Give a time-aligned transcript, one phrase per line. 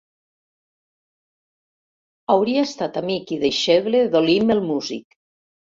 [2.35, 5.21] Hauria estat amic i deixeble d'Olimp el músic.